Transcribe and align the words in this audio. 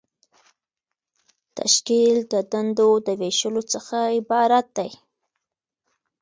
تشکیل 1.57 2.15
د 2.31 2.33
دندو 2.51 2.89
د 3.07 3.09
ویشلو 3.21 3.61
څخه 3.73 3.97
عبارت 4.17 4.67
دی. 4.77 4.91